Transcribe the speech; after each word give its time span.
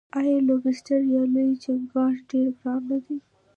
آیا 0.19 0.37
لوبسټر 0.47 1.01
یا 1.13 1.21
لوی 1.33 1.53
چنګاښ 1.63 2.15
ډیر 2.29 2.47
ګران 2.59 2.81
نه 2.89 2.97
دی؟ 3.05 3.17